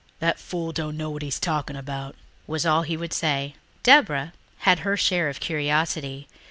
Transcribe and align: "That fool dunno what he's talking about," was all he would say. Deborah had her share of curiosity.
"That 0.19 0.39
fool 0.39 0.71
dunno 0.71 1.11
what 1.11 1.21
he's 1.21 1.39
talking 1.39 1.75
about," 1.75 2.15
was 2.47 2.65
all 2.65 2.81
he 2.81 2.97
would 2.97 3.13
say. 3.13 3.53
Deborah 3.83 4.33
had 4.61 4.79
her 4.79 4.97
share 4.97 5.29
of 5.29 5.39
curiosity. 5.39 6.27